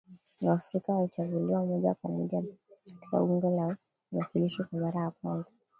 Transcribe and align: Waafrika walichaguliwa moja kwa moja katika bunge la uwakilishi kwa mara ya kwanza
Waafrika 0.41 0.93
walichaguliwa 0.95 1.65
moja 1.65 1.93
kwa 1.93 2.11
moja 2.11 2.43
katika 2.85 3.19
bunge 3.19 3.47
la 3.49 3.77
uwakilishi 4.11 4.63
kwa 4.63 4.79
mara 4.79 5.01
ya 5.01 5.11
kwanza 5.11 5.49